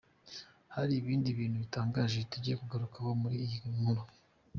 Hari 0.75 0.93
ibindi 1.01 1.27
bintu 1.39 1.57
bitangaje 1.63 2.19
tugiye 2.31 2.55
kugarukaho 2.61 3.09
muri 3.21 3.35
iyi 3.45 3.57
nkuru. 3.75 4.01